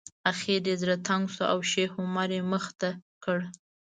[0.31, 2.89] اخر یې زړه تنګ شو او شیخ عمر یې مخې ته
[3.23, 3.39] کړ.